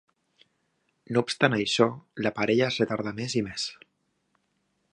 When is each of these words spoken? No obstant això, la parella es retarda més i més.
No 1.17 1.23
obstant 1.25 1.55
això, 1.57 1.87
la 2.27 2.31
parella 2.39 2.71
es 2.71 2.79
retarda 2.85 3.13
més 3.21 3.37
i 3.43 3.45
més. 3.51 3.67